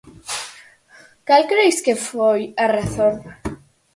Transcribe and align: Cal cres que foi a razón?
Cal 1.27 1.43
cres 1.51 1.77
que 1.87 1.95
foi 2.07 2.41
a 2.63 2.65
razón? 2.75 3.15